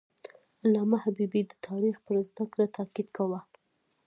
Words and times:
علامه 0.63 0.97
حبیبي 1.05 1.41
د 1.47 1.53
تاریخ 1.67 1.95
پر 2.05 2.15
زده 2.27 2.45
کړه 2.51 2.65
تاکید 2.77 3.07
کاوه. 3.17 3.39